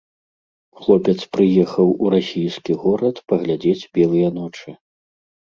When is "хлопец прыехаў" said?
0.81-1.87